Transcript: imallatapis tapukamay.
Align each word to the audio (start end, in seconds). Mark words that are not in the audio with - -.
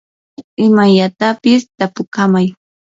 imallatapis 0.67 1.61
tapukamay. 1.77 2.47